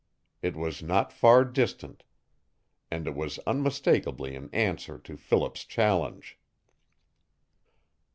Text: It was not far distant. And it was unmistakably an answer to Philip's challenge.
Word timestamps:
It 0.41 0.55
was 0.55 0.81
not 0.81 1.13
far 1.13 1.45
distant. 1.45 2.01
And 2.89 3.05
it 3.05 3.13
was 3.13 3.37
unmistakably 3.45 4.35
an 4.35 4.49
answer 4.51 4.97
to 4.97 5.15
Philip's 5.15 5.63
challenge. 5.63 6.39